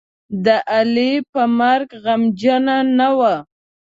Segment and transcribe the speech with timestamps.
[0.45, 3.35] د علي په مرګ غمجنـه نه وه.